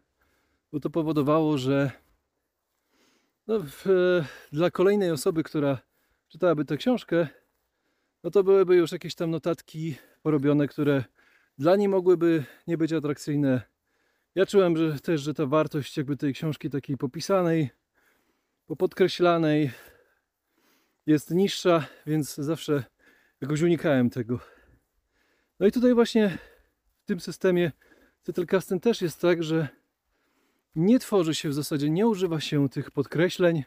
bo 0.72 0.80
to 0.80 0.90
powodowało, 0.90 1.58
że 1.58 1.90
no, 3.46 3.60
w, 3.60 3.84
dla 4.52 4.70
kolejnej 4.70 5.10
osoby, 5.10 5.42
która 5.42 5.78
czytałaby 6.28 6.64
tę 6.64 6.76
książkę, 6.76 7.28
no 8.22 8.30
to 8.30 8.44
byłyby 8.44 8.76
już 8.76 8.92
jakieś 8.92 9.14
tam 9.14 9.30
notatki 9.30 9.96
porobione, 10.22 10.68
które 10.68 11.04
dla 11.58 11.76
niej 11.76 11.88
mogłyby 11.88 12.44
nie 12.66 12.78
być 12.78 12.92
atrakcyjne. 12.92 13.62
Ja 14.34 14.46
czułem 14.46 14.76
że 14.76 15.00
też, 15.00 15.20
że 15.20 15.34
ta 15.34 15.46
wartość 15.46 15.96
jakby 15.96 16.16
tej 16.16 16.34
książki 16.34 16.70
takiej 16.70 16.96
popisanej, 16.96 17.70
popodkreślanej 18.66 19.70
jest 21.06 21.30
niższa, 21.30 21.86
więc 22.06 22.34
zawsze 22.34 22.84
jakoś 23.40 23.62
unikałem 23.62 24.10
tego. 24.10 24.40
No 25.60 25.66
i 25.66 25.72
tutaj 25.72 25.94
właśnie 25.94 26.38
w 27.02 27.06
tym 27.06 27.20
systemie 27.20 27.72
Zettelkasten 28.26 28.80
też 28.80 29.02
jest 29.02 29.20
tak, 29.20 29.42
że 29.42 29.68
nie 30.76 30.98
tworzy 30.98 31.34
się 31.34 31.48
w 31.48 31.54
zasadzie, 31.54 31.90
nie 31.90 32.06
używa 32.06 32.40
się 32.40 32.68
tych 32.68 32.90
podkreśleń, 32.90 33.64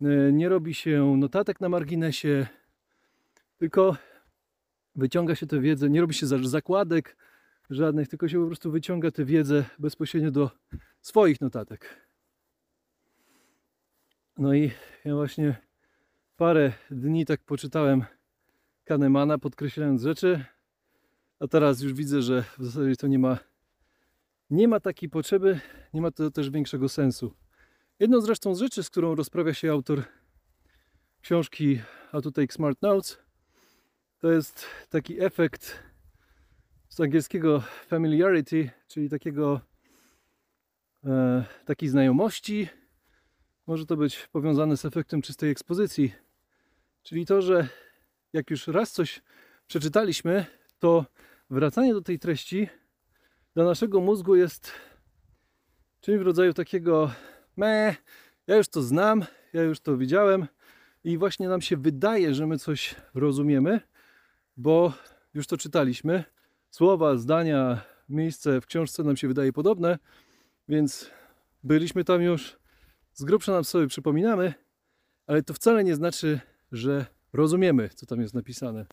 e, 0.00 0.32
nie 0.32 0.48
robi 0.48 0.74
się 0.74 1.16
notatek 1.16 1.60
na 1.60 1.68
marginesie, 1.68 2.46
tylko 3.58 3.96
wyciąga 4.96 5.34
się 5.34 5.46
tę 5.46 5.60
wiedzę, 5.60 5.90
nie 5.90 6.00
robi 6.00 6.14
się 6.14 6.26
zakładek 6.26 7.16
żadnych, 7.70 8.08
tylko 8.08 8.28
się 8.28 8.40
po 8.40 8.46
prostu 8.46 8.70
wyciąga 8.70 9.10
tę 9.10 9.24
wiedzę 9.24 9.64
bezpośrednio 9.78 10.30
do 10.30 10.50
swoich 11.00 11.40
notatek. 11.40 12.06
No 14.38 14.54
i 14.54 14.70
ja 15.04 15.14
właśnie 15.14 15.56
parę 16.36 16.72
dni 16.90 17.26
tak 17.26 17.40
poczytałem 17.40 18.04
Kahnemana, 18.84 19.38
podkreślając 19.38 20.02
rzeczy, 20.02 20.44
a 21.40 21.46
teraz 21.46 21.80
już 21.80 21.92
widzę, 21.92 22.22
że 22.22 22.42
w 22.58 22.64
zasadzie 22.64 22.96
to 22.96 23.06
nie 23.06 23.18
ma, 23.18 23.38
nie 24.50 24.68
ma 24.68 24.80
takiej 24.80 25.08
potrzeby, 25.08 25.60
nie 25.94 26.02
ma 26.02 26.10
to 26.10 26.30
też 26.30 26.50
większego 26.50 26.88
sensu. 26.88 27.34
Jedną 27.98 28.20
zresztą 28.20 28.54
z 28.54 28.58
rzeczy, 28.58 28.82
z 28.82 28.90
którą 28.90 29.14
rozprawia 29.14 29.54
się 29.54 29.72
autor 29.72 30.02
książki 31.20 31.80
How 32.10 32.22
to 32.22 32.30
Take 32.30 32.52
Smart 32.52 32.82
Notes, 32.82 33.18
to 34.18 34.32
jest 34.32 34.66
taki 34.90 35.20
efekt 35.20 35.78
z 36.88 37.00
angielskiego 37.00 37.62
familiarity, 37.86 38.70
czyli 38.88 39.10
takiego 39.10 39.60
e, 41.04 41.44
takiej 41.64 41.88
znajomości. 41.88 42.68
Może 43.66 43.86
to 43.86 43.96
być 43.96 44.28
powiązane 44.32 44.76
z 44.76 44.84
efektem 44.84 45.22
czystej 45.22 45.50
ekspozycji. 45.50 46.14
Czyli 47.02 47.26
to, 47.26 47.42
że 47.42 47.68
jak 48.32 48.50
już 48.50 48.66
raz 48.66 48.92
coś 48.92 49.22
przeczytaliśmy, 49.66 50.46
to 50.78 51.06
wracanie 51.50 51.94
do 51.94 52.02
tej 52.02 52.18
treści 52.18 52.68
dla 53.56 53.64
naszego 53.64 54.00
mózgu 54.00 54.34
jest 54.34 54.72
czymś 56.00 56.18
w 56.18 56.22
rodzaju 56.22 56.54
takiego 56.54 57.10
me, 57.56 57.96
ja 58.46 58.56
już 58.56 58.68
to 58.68 58.82
znam, 58.82 59.24
ja 59.52 59.62
już 59.62 59.80
to 59.80 59.96
widziałem 59.96 60.46
i 61.04 61.18
właśnie 61.18 61.48
nam 61.48 61.60
się 61.60 61.76
wydaje, 61.76 62.34
że 62.34 62.46
my 62.46 62.58
coś 62.58 62.94
rozumiemy, 63.14 63.80
bo 64.56 64.92
już 65.34 65.46
to 65.46 65.56
czytaliśmy. 65.56 66.24
Słowa, 66.70 67.16
zdania, 67.16 67.80
miejsce 68.08 68.60
w 68.60 68.66
książce 68.66 69.02
nam 69.02 69.16
się 69.16 69.28
wydaje 69.28 69.52
podobne, 69.52 69.98
więc 70.68 71.10
byliśmy 71.64 72.04
tam 72.04 72.22
już, 72.22 72.58
z 73.12 73.24
grubsza 73.24 73.52
nam 73.52 73.64
sobie 73.64 73.86
przypominamy, 73.86 74.54
ale 75.26 75.42
to 75.42 75.54
wcale 75.54 75.84
nie 75.84 75.94
znaczy, 75.94 76.40
że 76.72 77.06
rozumiemy, 77.32 77.88
co 77.94 78.06
tam 78.06 78.20
jest 78.20 78.34
napisane. 78.34 78.86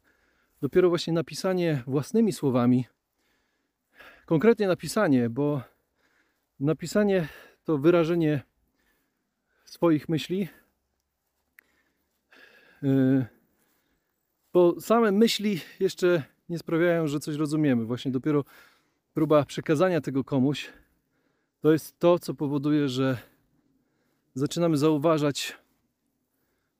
Dopiero 0.61 0.89
właśnie 0.89 1.13
napisanie 1.13 1.83
własnymi 1.87 2.33
słowami, 2.33 2.85
konkretnie 4.25 4.67
napisanie, 4.67 5.29
bo 5.29 5.61
napisanie 6.59 7.27
to 7.63 7.77
wyrażenie 7.77 8.43
swoich 9.65 10.09
myśli, 10.09 10.47
yy, 12.81 13.25
bo 14.53 14.81
same 14.81 15.11
myśli 15.11 15.61
jeszcze 15.79 16.23
nie 16.49 16.57
sprawiają, 16.57 17.07
że 17.07 17.19
coś 17.19 17.35
rozumiemy. 17.35 17.85
Właśnie 17.85 18.11
dopiero 18.11 18.43
próba 19.13 19.45
przekazania 19.45 20.01
tego 20.01 20.23
komuś 20.23 20.73
to 21.63 21.71
jest 21.71 21.99
to, 21.99 22.19
co 22.19 22.33
powoduje, 22.33 22.89
że 22.89 23.17
zaczynamy 24.35 24.77
zauważać 24.77 25.57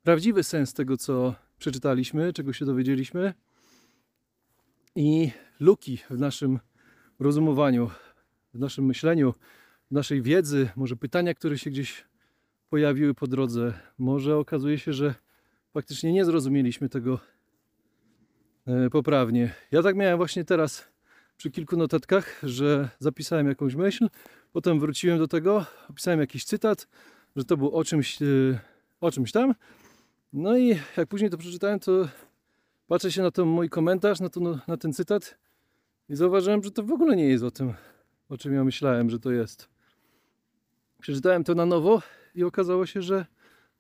prawdziwy 0.04 0.44
sens 0.44 0.74
tego, 0.74 0.98
co 0.98 1.36
przeczytaliśmy, 1.58 2.34
czego 2.34 2.54
się 2.54 2.66
dowiedzieliśmy 2.66 3.34
i 4.96 5.32
luki 5.60 5.98
w 6.10 6.20
naszym 6.20 6.60
rozumowaniu, 7.20 7.90
w 8.54 8.60
naszym 8.60 8.86
myśleniu, 8.86 9.34
w 9.92 9.94
naszej 9.94 10.22
wiedzy, 10.22 10.70
może 10.76 10.96
pytania, 10.96 11.34
które 11.34 11.58
się 11.58 11.70
gdzieś 11.70 12.06
pojawiły 12.70 13.14
po 13.14 13.28
drodze. 13.28 13.74
Może 13.98 14.38
okazuje 14.38 14.80
się, 14.80 14.94
że 14.94 15.16
faktycznie 15.74 16.14
nie 16.14 16.26
zrozumieliśmy 16.26 16.90
tego 16.90 17.20
e, 18.68 18.90
poprawnie. 18.90 19.54
Ja 19.72 19.84
tak 19.84 19.96
miałem 19.96 20.18
właśnie 20.18 20.46
teraz 20.46 20.88
przy 21.38 21.52
kilku 21.52 21.78
notatkach, 21.78 22.40
że 22.44 22.90
zapisałem 23.00 23.48
jakąś 23.48 23.76
myśl, 23.76 24.10
potem 24.52 24.80
wróciłem 24.80 25.18
do 25.18 25.28
tego, 25.28 25.66
opisałem 25.90 26.20
jakiś 26.20 26.46
cytat, 26.46 26.88
że 27.36 27.46
to 27.46 27.58
był 27.58 27.72
o 27.72 27.84
czymś, 27.84 28.22
e, 28.22 28.26
o 29.02 29.12
czymś 29.12 29.32
tam 29.32 29.54
no 30.34 30.58
i 30.58 30.80
jak 30.98 31.08
później 31.10 31.30
to 31.32 31.38
przeczytałem, 31.38 31.80
to 31.80 32.08
patrzę 32.88 33.12
się 33.12 33.22
na 33.22 33.32
ten 33.32 33.46
mój 33.46 33.70
komentarz, 33.70 34.20
na, 34.20 34.30
to, 34.30 34.40
na 34.68 34.78
ten 34.78 34.94
cytat 34.94 35.38
i 36.10 36.16
zauważyłem, 36.16 36.64
że 36.64 36.72
to 36.72 36.84
w 36.84 36.92
ogóle 36.92 37.16
nie 37.16 37.28
jest 37.28 37.44
o 37.44 37.52
tym, 37.52 37.74
o 38.30 38.38
czym 38.38 38.54
ja 38.54 38.64
myślałem, 38.64 39.10
że 39.10 39.20
to 39.20 39.32
jest. 39.32 39.70
Przeczytałem 41.00 41.44
to 41.44 41.56
na 41.56 41.66
nowo 41.66 42.02
i 42.36 42.44
okazało 42.44 42.86
się, 42.86 43.02
że 43.02 43.26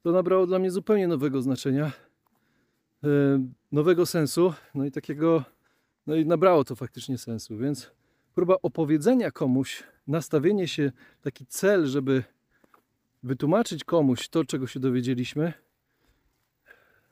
to 0.03 0.11
nabrało 0.11 0.47
dla 0.47 0.59
mnie 0.59 0.71
zupełnie 0.71 1.07
nowego 1.07 1.41
znaczenia, 1.41 1.91
yy, 3.03 3.09
nowego 3.71 4.05
sensu, 4.05 4.53
no 4.75 4.85
i 4.85 4.91
takiego, 4.91 5.43
no 6.07 6.15
i 6.15 6.25
nabrało 6.25 6.63
to 6.63 6.75
faktycznie 6.75 7.17
sensu, 7.17 7.57
więc 7.57 7.91
próba 8.35 8.55
opowiedzenia 8.61 9.31
komuś, 9.31 9.83
nastawienie 10.07 10.67
się, 10.67 10.91
taki 11.21 11.45
cel, 11.45 11.85
żeby 11.85 12.23
wytłumaczyć 13.23 13.83
komuś 13.83 14.29
to, 14.29 14.45
czego 14.45 14.67
się 14.67 14.79
dowiedzieliśmy, 14.79 15.53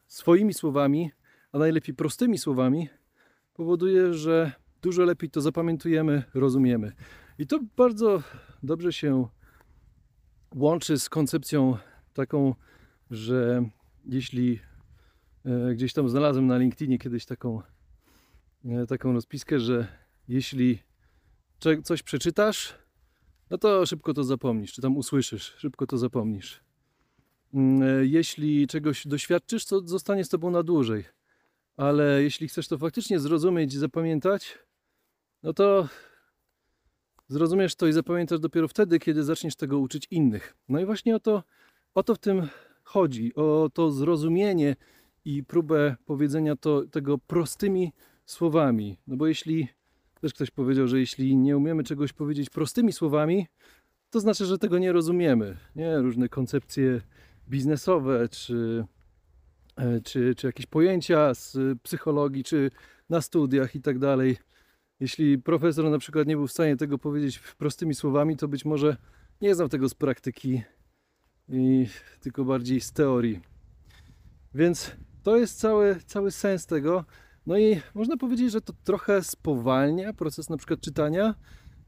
swoimi 0.07 0.53
słowami, 0.53 1.11
a 1.51 1.57
najlepiej 1.57 1.95
prostymi 1.95 2.37
słowami, 2.37 2.89
powoduje, 3.53 4.13
że 4.13 4.51
dużo 4.81 5.03
lepiej 5.03 5.29
to 5.29 5.41
zapamiętujemy, 5.41 6.23
rozumiemy. 6.33 6.91
I 7.39 7.47
to 7.47 7.59
bardzo 7.77 8.23
dobrze 8.63 8.93
się 8.93 9.27
łączy 10.55 10.99
z 10.99 11.09
koncepcją 11.09 11.77
taką, 12.13 12.55
że 13.11 13.65
jeśli 14.05 14.59
e, 15.45 15.73
gdzieś 15.73 15.93
tam 15.93 16.09
znalazłem 16.09 16.47
na 16.47 16.57
LinkedInie 16.57 16.99
kiedyś 16.99 17.25
taką, 17.25 17.61
e, 18.65 18.85
taką 18.85 19.13
rozpiskę, 19.13 19.59
że 19.59 19.87
jeśli 20.27 20.79
coś 21.83 22.03
przeczytasz, 22.03 22.73
no 23.49 23.57
to 23.57 23.85
szybko 23.85 24.13
to 24.13 24.23
zapomnisz, 24.23 24.73
czy 24.73 24.81
tam 24.81 24.97
usłyszysz, 24.97 25.55
szybko 25.57 25.87
to 25.87 25.97
zapomnisz. 25.97 26.63
Mm, 27.53 27.81
e, 27.81 28.05
jeśli 28.05 28.67
czegoś 28.67 29.07
doświadczysz, 29.07 29.65
to 29.65 29.87
zostanie 29.87 30.23
z 30.23 30.29
tobą 30.29 30.51
na 30.51 30.63
dłużej. 30.63 31.03
Ale 31.77 32.23
jeśli 32.23 32.47
chcesz 32.47 32.67
to 32.67 32.77
faktycznie 32.77 33.19
zrozumieć 33.19 33.73
i 33.73 33.77
zapamiętać, 33.77 34.57
no 35.43 35.53
to 35.53 35.87
zrozumiesz 37.27 37.75
to 37.75 37.87
i 37.87 37.93
zapamiętasz 37.93 38.39
dopiero 38.39 38.67
wtedy, 38.67 38.99
kiedy 38.99 39.23
zaczniesz 39.23 39.55
tego 39.55 39.79
uczyć 39.79 40.07
innych. 40.11 40.55
No 40.69 40.79
i 40.79 40.85
właśnie 40.85 41.15
o 41.15 41.19
to, 41.19 41.43
o 41.93 42.03
to 42.03 42.15
w 42.15 42.19
tym 42.19 42.47
chodzi, 42.83 43.35
o 43.35 43.69
to 43.73 43.91
zrozumienie 43.91 44.75
i 45.25 45.43
próbę 45.43 45.95
powiedzenia 46.05 46.55
to, 46.55 46.83
tego 46.87 47.17
prostymi 47.17 47.93
słowami. 48.25 48.97
No 49.07 49.17
bo 49.17 49.27
jeśli, 49.27 49.67
też 50.21 50.33
ktoś 50.33 50.51
powiedział, 50.51 50.87
że 50.87 50.99
jeśli 50.99 51.37
nie 51.37 51.57
umiemy 51.57 51.83
czegoś 51.83 52.13
powiedzieć 52.13 52.49
prostymi 52.49 52.93
słowami, 52.93 53.47
to 54.09 54.19
znaczy, 54.19 54.45
że 54.45 54.57
tego 54.57 54.77
nie 54.77 54.91
rozumiemy. 54.91 55.57
Nie, 55.75 55.97
różne 55.97 56.29
koncepcje 56.29 57.01
biznesowe, 57.49 58.29
czy, 58.29 58.85
e, 59.75 60.01
czy, 60.01 60.35
czy 60.35 60.47
jakieś 60.47 60.65
pojęcia 60.65 61.33
z 61.33 61.57
psychologii, 61.83 62.43
czy 62.43 62.71
na 63.09 63.21
studiach 63.21 63.75
i 63.75 63.81
tak 63.81 63.99
dalej. 63.99 64.37
Jeśli 65.01 65.39
profesor 65.39 65.89
na 65.89 65.99
przykład 65.99 66.27
nie 66.27 66.35
był 66.35 66.47
w 66.47 66.51
stanie 66.51 66.77
tego 66.77 66.97
powiedzieć 66.97 67.39
prostymi 67.39 67.95
słowami, 67.95 68.37
to 68.37 68.47
być 68.47 68.65
może 68.65 68.97
nie 69.41 69.55
znał 69.55 69.69
tego 69.69 69.89
z 69.89 69.93
praktyki, 69.93 70.61
i 71.49 71.87
tylko 72.19 72.45
bardziej 72.45 72.81
z 72.81 72.91
teorii. 72.91 73.41
Więc 74.55 74.91
to 75.23 75.37
jest 75.37 75.59
cały, 75.59 75.95
cały 76.05 76.31
sens 76.31 76.65
tego. 76.65 77.05
No 77.45 77.57
i 77.57 77.81
można 77.93 78.17
powiedzieć, 78.17 78.51
że 78.51 78.61
to 78.61 78.73
trochę 78.83 79.23
spowalnia 79.23 80.13
proces 80.13 80.49
na 80.49 80.57
przykład 80.57 80.81
czytania. 80.81 81.35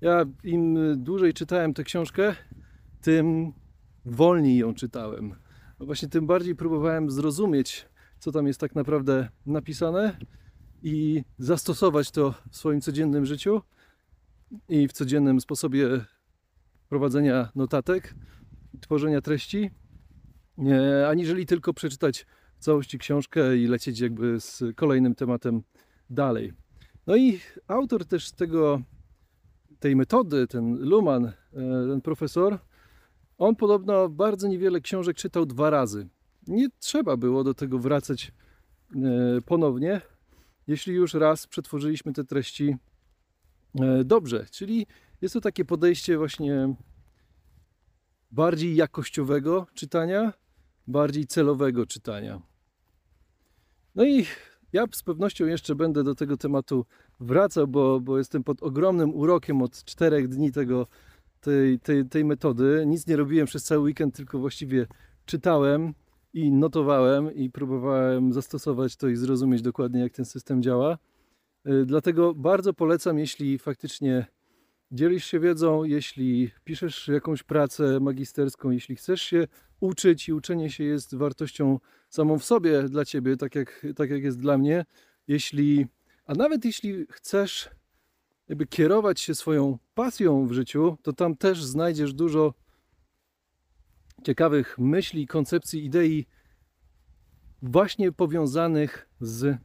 Ja 0.01 0.25
im 0.43 0.77
dłużej 1.03 1.34
czytałem 1.34 1.74
tę 1.74 1.84
książkę, 1.84 2.36
tym 3.01 3.53
wolniej 4.05 4.58
ją 4.58 4.74
czytałem. 4.74 5.36
Właśnie 5.79 6.10
tym 6.10 6.27
bardziej 6.27 6.55
próbowałem 6.55 7.12
zrozumieć, 7.12 7.86
co 8.20 8.32
tam 8.32 8.48
jest 8.48 8.60
tak 8.60 8.75
naprawdę 8.75 9.29
napisane 9.46 10.17
i 10.83 11.23
zastosować 11.37 12.11
to 12.11 12.33
w 12.51 12.57
swoim 12.57 12.81
codziennym 12.81 13.25
życiu 13.25 13.61
i 14.69 14.87
w 14.87 14.91
codziennym 14.91 15.41
sposobie 15.41 16.05
prowadzenia 16.89 17.49
notatek, 17.55 18.15
tworzenia 18.81 19.21
treści, 19.21 19.71
nie, 20.57 21.07
aniżeli 21.07 21.45
tylko 21.45 21.73
przeczytać 21.73 22.25
w 22.59 22.63
całości 22.63 22.99
książkę 22.99 23.57
i 23.57 23.67
lecieć 23.67 23.99
jakby 23.99 24.39
z 24.39 24.63
kolejnym 24.75 25.15
tematem 25.15 25.61
dalej. 26.09 26.53
No 27.07 27.15
i 27.15 27.39
autor 27.67 28.05
też 28.05 28.31
tego, 28.31 28.81
tej 29.79 29.95
metody, 29.95 30.47
ten 30.47 30.77
Luman, 30.77 31.25
e, 31.25 31.33
ten 31.89 32.01
profesor, 32.01 32.59
on 33.37 33.55
podobno 33.55 34.09
bardzo 34.09 34.47
niewiele 34.47 34.81
książek 34.81 35.17
czytał 35.17 35.45
dwa 35.45 35.69
razy. 35.69 36.07
Nie 36.47 36.67
trzeba 36.79 37.17
było 37.17 37.43
do 37.43 37.53
tego 37.53 37.79
wracać 37.79 38.31
e, 38.95 39.41
ponownie, 39.45 40.01
jeśli 40.67 40.93
już 40.93 41.13
raz 41.13 41.48
przetworzyliśmy 41.48 42.13
te 42.13 42.24
treści 42.24 42.75
e, 43.82 44.03
dobrze. 44.03 44.46
Czyli 44.51 44.88
jest 45.22 45.34
to 45.34 45.41
takie 45.41 45.65
podejście 45.65 46.17
właśnie 46.17 46.75
bardziej 48.32 48.75
jakościowego 48.75 49.67
czytania, 49.74 50.34
bardziej 50.88 51.27
celowego 51.27 51.86
czytania. 51.86 52.41
No 53.96 54.05
i 54.05 54.25
ja 54.74 54.86
z 54.91 55.03
pewnością 55.03 55.46
jeszcze 55.46 55.75
będę 55.75 56.03
do 56.03 56.15
tego 56.15 56.38
tematu 56.38 56.86
wracał, 57.20 57.67
bo, 57.67 58.00
bo 58.00 58.17
jestem 58.17 58.43
pod 58.43 58.63
ogromnym 58.63 59.15
urokiem 59.15 59.62
od 59.62 59.84
czterech 59.84 60.27
dni 60.27 60.51
tego, 60.51 60.88
tej, 61.41 61.79
tej, 61.79 62.05
tej 62.05 62.25
metody. 62.25 62.84
Nic 62.88 63.08
nie 63.08 63.15
robiłem 63.15 63.48
przez 63.48 63.63
cały 63.63 63.82
weekend, 63.82 64.15
tylko 64.15 64.39
właściwie 64.39 64.88
czytałem 65.25 65.93
i 66.33 66.51
notowałem 66.51 67.35
i 67.35 67.49
próbowałem 67.49 68.33
zastosować 68.33 68.95
to 68.95 69.07
i 69.07 69.15
zrozumieć 69.15 69.61
dokładnie, 69.61 70.01
jak 70.01 70.13
ten 70.13 70.25
system 70.25 70.61
działa. 70.61 70.97
Y, 71.67 71.85
dlatego 71.85 72.33
bardzo 72.33 72.73
polecam, 72.73 73.19
jeśli 73.19 73.59
faktycznie 73.59 74.25
dzielisz 74.91 75.25
się 75.25 75.39
wiedzą, 75.39 75.83
jeśli 75.83 76.51
piszesz 76.63 77.07
jakąś 77.07 77.43
pracę 77.43 77.99
magisterską, 77.99 78.71
jeśli 78.71 78.95
chcesz 78.95 79.21
się 79.21 79.47
uczyć 79.79 80.29
i 80.29 80.33
uczenie 80.33 80.69
się 80.69 80.83
jest 80.83 81.15
wartością 81.15 81.79
samą 82.09 82.39
w 82.39 82.43
sobie 82.43 82.83
dla 82.83 83.05
ciebie, 83.05 83.37
tak 83.37 83.55
jak, 83.55 83.85
tak 83.95 84.09
jak 84.09 84.23
jest 84.23 84.39
dla 84.39 84.57
mnie. 84.57 84.85
Jeśli, 85.27 85.87
a 86.25 86.33
nawet 86.33 86.65
jeśli 86.65 87.05
chcesz 87.09 87.69
jakby 88.49 88.67
kierować 88.67 89.19
się 89.19 89.35
swoją 89.35 89.77
pasją 89.93 90.47
w 90.47 90.51
życiu, 90.51 90.97
to 91.01 91.13
tam 91.13 91.35
też 91.37 91.63
znajdziesz 91.63 92.13
dużo 92.13 92.53
ciekawych 94.23 94.77
myśli, 94.79 95.27
koncepcji, 95.27 95.85
idei 95.85 96.25
właśnie 97.61 98.11
powiązanych 98.11 99.09
z 99.21 99.57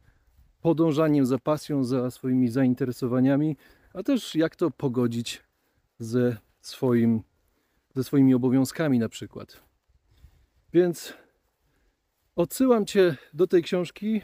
podążaniem 0.60 1.26
za 1.26 1.38
pasją, 1.38 1.84
za 1.84 2.10
swoimi 2.10 2.48
zainteresowaniami, 2.48 3.56
a 3.94 4.02
też 4.02 4.34
jak 4.34 4.56
to 4.56 4.70
pogodzić 4.70 5.42
ze, 5.98 6.36
swoim, 6.60 7.22
ze 7.94 8.04
swoimi 8.04 8.34
obowiązkami 8.34 8.98
na 8.98 9.08
przykład. 9.08 9.62
Więc 10.72 11.14
odsyłam 12.36 12.86
Cię 12.86 13.16
do 13.34 13.46
tej 13.46 13.62
książki. 13.62 14.20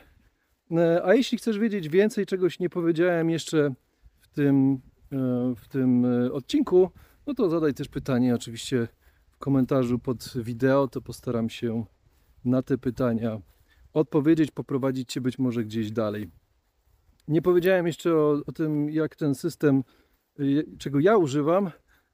E, 0.71 1.05
a 1.05 1.15
jeśli 1.15 1.39
chcesz 1.39 1.59
wiedzieć 1.59 1.89
więcej, 1.89 2.27
czegoś 2.27 2.59
nie 2.59 2.71
powiedziałem 2.71 3.31
jeszcze 3.31 3.75
w 4.21 4.29
tym, 4.29 4.81
e, 5.13 5.55
w 5.57 5.69
tym 5.69 6.05
e, 6.05 6.33
odcinku, 6.33 6.91
no 7.27 7.35
to 7.35 7.49
zadaj 7.49 7.75
też 7.75 7.89
pytanie 7.89 8.35
oczywiście 8.35 8.89
komentarzu 9.45 9.99
pod 9.99 10.35
wideo, 10.37 10.89
to 10.89 11.01
postaram 11.01 11.51
się 11.51 11.85
na 12.45 12.63
te 12.63 12.79
pytania 12.79 13.41
odpowiedzieć, 13.93 14.51
poprowadzić 14.51 15.13
Cię 15.13 15.21
być 15.21 15.39
może 15.39 15.65
gdzieś 15.65 15.91
dalej. 15.91 16.31
Nie 17.29 17.43
powiedziałem 17.43 17.87
jeszcze 17.87 18.15
o, 18.15 18.43
o 18.47 18.53
tym, 18.53 18.91
jak 18.91 19.17
ten 19.17 19.35
system, 19.35 19.85
czego 20.79 21.01
ja 21.01 21.17
używam. 21.17 21.71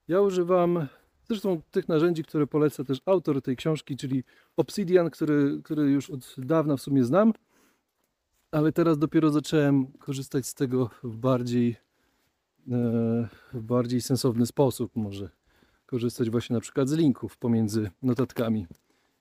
Ja 0.09 0.21
używam 0.21 0.87
zresztą 1.29 1.63
tych 1.71 1.89
narzędzi, 1.89 2.25
które 2.25 2.47
poleca 2.47 2.85
też 2.85 3.01
autor 3.07 3.43
tej 3.43 3.57
książki, 3.57 3.97
czyli 3.97 4.25
Obsidian, 4.57 5.11
który, 5.11 5.61
który 5.65 5.91
już 5.91 6.11
od 6.11 6.35
dawna 6.39 6.77
w 6.77 6.81
sumie 6.81 7.05
znam, 7.05 7.33
ale 8.51 8.73
teraz 8.73 8.99
dopiero 8.99 9.31
zacząłem 9.31 9.87
korzystać 9.87 10.47
z 10.47 10.55
tego 10.55 10.91
w 11.03 11.17
bardziej, 11.17 11.77
e, 12.71 13.29
w 13.53 13.63
bardziej 13.63 14.01
sensowny 14.01 14.47
sposób. 14.47 14.97
Może 14.97 15.40
korzystać 15.91 16.31
właśnie 16.31 16.55
na 16.55 16.61
przykład 16.61 16.89
z 16.89 16.93
linków 16.93 17.37
pomiędzy 17.37 17.91
notatkami. 18.03 18.67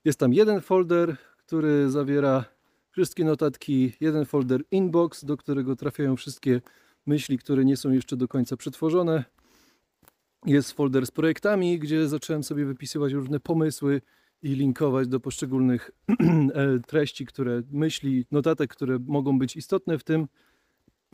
Jest 0.06 0.20
tam 0.20 0.34
jeden 0.34 0.62
folder, 0.62 1.18
który 1.38 1.90
zawiera 1.90 2.46
wszystkie 2.92 3.26
notatki, 3.26 3.94
jeden 4.00 4.26
folder 4.26 4.62
inbox, 4.72 5.26
do 5.26 5.38
którego 5.38 5.76
trafiają 5.76 6.16
wszystkie 6.16 6.62
myśli, 7.06 7.38
które 7.38 7.66
nie 7.66 7.78
są 7.78 7.92
jeszcze 7.92 8.18
do 8.18 8.28
końca 8.28 8.58
przetworzone. 8.58 9.24
Jest 10.46 10.72
folder 10.72 11.06
z 11.06 11.12
projektami, 11.12 11.80
gdzie 11.80 12.08
zacząłem 12.08 12.44
sobie 12.44 12.66
wypisywać 12.66 13.14
różne 13.14 13.40
pomysły 13.40 14.02
i 14.44 14.50
linkować 14.50 15.08
do 15.08 15.20
poszczególnych 15.20 15.92
e, 16.10 16.80
treści, 16.88 17.26
które 17.26 17.62
myśli, 17.72 18.26
notatek, 18.32 18.72
które 18.72 19.00
mogą 19.08 19.40
być 19.40 19.56
istotne 19.56 19.98
w 19.98 20.04
tym 20.04 20.28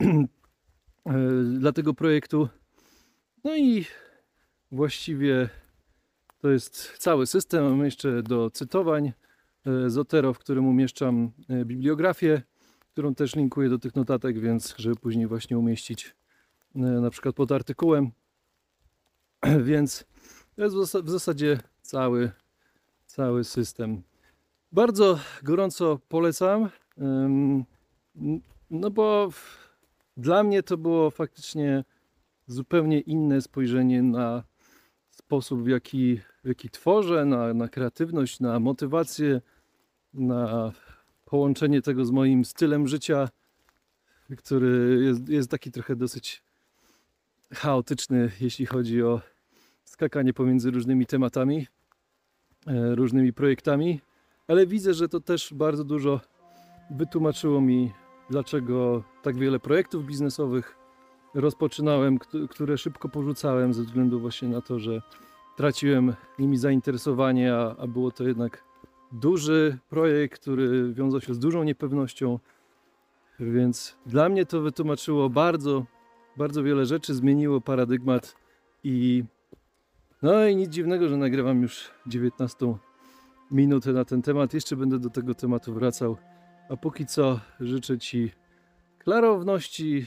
e, 0.00 0.26
dla 1.58 1.72
tego 1.72 1.94
projektu. 1.94 2.48
No 3.44 3.56
i 3.56 3.84
właściwie 4.76 5.48
to 6.38 6.50
jest 6.50 6.98
cały 6.98 7.26
system. 7.26 7.64
Mam 7.64 7.84
jeszcze 7.84 8.22
do 8.22 8.50
cytowań 8.50 9.12
E, 9.66 9.90
Zotero, 9.90 10.34
w 10.34 10.38
którym 10.38 10.66
umieszczam 10.66 11.30
e, 11.48 11.64
bibliografię, 11.64 12.42
którą 12.92 13.14
też 13.14 13.36
linkuję 13.36 13.68
do 13.68 13.78
tych 13.78 13.94
notatek, 13.94 14.38
więc 14.40 14.74
żeby 14.78 14.96
później 14.96 15.26
właśnie 15.26 15.58
umieścić 15.58 16.16
e, 16.74 16.78
na 16.78 17.10
przykład 17.10 17.34
pod 17.34 17.52
artykułem. 17.52 18.10
Więc 19.64 20.04
to 20.56 20.62
jest 20.62 20.76
w 20.76 21.10
zasadzie 21.10 21.58
cały, 21.82 22.30
cały 23.06 23.44
system. 23.44 24.02
Bardzo 24.72 25.18
gorąco 25.42 25.98
polecam, 26.08 26.68
no 28.70 28.90
bo 28.90 29.28
dla 30.16 30.42
mnie 30.42 30.62
to 30.62 30.76
było 30.76 31.10
faktycznie 31.10 31.84
zupełnie 32.46 33.00
inne 33.00 33.42
spojrzenie 33.42 34.02
na 34.02 34.44
sposób, 35.26 35.62
w 35.62 35.68
jaki, 35.68 36.20
w 36.44 36.48
jaki 36.48 36.70
tworzę, 36.70 37.24
na, 37.24 37.54
na 37.54 37.68
kreatywność, 37.68 38.40
na 38.40 38.60
motywację, 38.60 39.40
na 40.14 40.72
połączenie 41.24 41.82
tego 41.82 42.04
z 42.04 42.10
moim 42.10 42.44
stylem 42.44 42.88
życia, 42.88 43.28
który 44.36 45.02
jest, 45.04 45.28
jest 45.28 45.50
taki 45.50 45.70
trochę 45.70 45.96
dosyć 45.96 46.42
chaotyczny, 47.54 48.30
jeśli 48.40 48.66
chodzi 48.66 49.02
o 49.02 49.20
skakanie 49.84 50.32
pomiędzy 50.32 50.70
różnymi 50.70 51.06
tematami, 51.06 51.66
e, 52.66 52.94
różnymi 52.94 53.32
projektami, 53.32 54.00
ale 54.48 54.66
widzę, 54.66 54.94
że 54.94 55.08
to 55.08 55.20
też 55.20 55.54
bardzo 55.54 55.84
dużo 55.84 56.20
wytłumaczyło 56.90 57.60
mi, 57.60 57.92
dlaczego 58.30 59.04
tak 59.22 59.36
wiele 59.36 59.58
projektów 59.58 60.06
biznesowych 60.06 60.76
rozpoczynałem, 61.36 62.18
które 62.50 62.78
szybko 62.78 63.08
porzucałem 63.08 63.74
ze 63.74 63.82
względu 63.82 64.20
właśnie 64.20 64.48
na 64.48 64.60
to, 64.60 64.78
że 64.78 65.02
traciłem 65.56 66.14
nimi 66.38 66.56
zainteresowanie, 66.56 67.54
a, 67.54 67.76
a 67.76 67.86
było 67.86 68.10
to 68.10 68.24
jednak 68.24 68.64
duży 69.12 69.78
projekt, 69.88 70.40
który 70.40 70.92
wiązał 70.92 71.20
się 71.20 71.34
z 71.34 71.38
dużą 71.38 71.62
niepewnością. 71.62 72.38
Więc 73.40 73.96
dla 74.06 74.28
mnie 74.28 74.46
to 74.46 74.60
wytłumaczyło 74.60 75.30
bardzo, 75.30 75.84
bardzo 76.36 76.62
wiele 76.62 76.86
rzeczy, 76.86 77.14
zmieniło 77.14 77.60
paradygmat 77.60 78.36
i 78.84 79.24
no 80.22 80.46
i 80.46 80.56
nic 80.56 80.70
dziwnego, 80.70 81.08
że 81.08 81.16
nagrywam 81.16 81.62
już 81.62 81.90
19 82.06 82.74
minutę 83.50 83.92
na 83.92 84.04
ten 84.04 84.22
temat. 84.22 84.54
Jeszcze 84.54 84.76
będę 84.76 84.98
do 84.98 85.10
tego 85.10 85.34
tematu 85.34 85.74
wracał. 85.74 86.16
A 86.70 86.76
póki 86.76 87.06
co 87.06 87.40
życzę 87.60 87.98
Ci 87.98 88.32
klarowności, 88.98 90.06